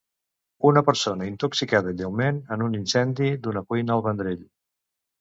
Una 0.69 0.81
persona 0.87 1.27
intoxicada 1.33 1.95
lleument 2.01 2.41
en 2.57 2.67
un 2.71 2.81
incendi 2.83 3.31
d'una 3.45 3.67
cuina 3.71 3.99
al 4.01 4.07
Vendrell. 4.11 4.47